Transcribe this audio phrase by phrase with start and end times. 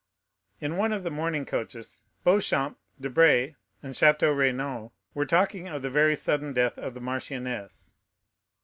[0.59, 3.53] In one of the mourning coaches Beauchamp, Debray,
[3.83, 7.93] and Château Renaud were talking of the very sudden death of the marchioness.